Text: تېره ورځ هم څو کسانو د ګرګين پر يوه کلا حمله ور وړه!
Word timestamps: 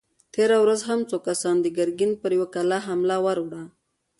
تېره 0.33 0.57
ورځ 0.63 0.79
هم 0.89 0.99
څو 1.09 1.17
کسانو 1.27 1.63
د 1.63 1.67
ګرګين 1.77 2.11
پر 2.21 2.31
يوه 2.37 2.47
کلا 2.55 2.77
حمله 2.87 3.17
ور 3.25 3.37
وړه! 3.43 3.63